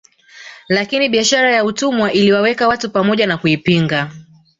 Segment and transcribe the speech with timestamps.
[0.67, 4.11] Lakini biashara ya utumwa iliwaweka watu pamoja na kuipinga